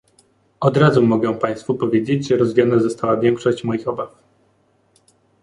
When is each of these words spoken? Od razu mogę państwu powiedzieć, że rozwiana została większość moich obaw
Od 0.59 0.77
razu 0.77 1.03
mogę 1.05 1.37
państwu 1.39 1.75
powiedzieć, 1.75 2.27
że 2.27 2.37
rozwiana 2.37 2.79
została 2.79 3.17
większość 3.17 3.63
moich 3.63 3.87
obaw 3.87 4.17